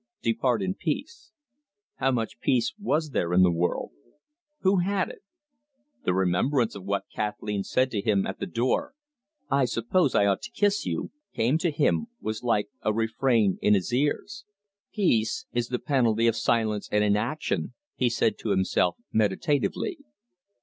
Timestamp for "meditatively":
19.13-19.99